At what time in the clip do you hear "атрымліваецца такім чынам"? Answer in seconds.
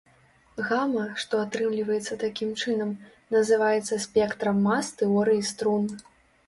1.47-2.97